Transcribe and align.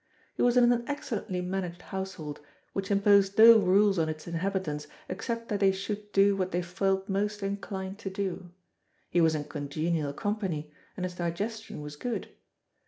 He 0.33 0.41
was 0.41 0.57
in 0.57 0.71
an 0.71 0.83
excellently 0.87 1.41
managed 1.41 1.83
household, 1.83 2.41
which 2.73 2.89
imposed 2.89 3.37
no 3.37 3.59
rules 3.59 3.99
on 3.99 4.09
its 4.09 4.25
inhabitants 4.27 4.87
except 5.07 5.49
that 5.49 5.59
they 5.59 5.71
should 5.71 6.11
do 6.11 6.35
what 6.35 6.51
they 6.51 6.63
felt 6.63 7.07
most 7.07 7.43
inclined 7.43 7.99
to 7.99 8.09
do; 8.09 8.49
he 9.11 9.21
was 9.21 9.35
in 9.35 9.43
congenial 9.43 10.11
company, 10.11 10.71
and 10.97 11.05
his 11.05 11.13
digestion 11.13 11.81
was 11.81 11.97
good. 11.97 12.29